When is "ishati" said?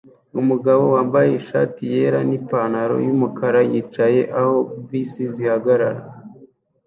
1.39-1.81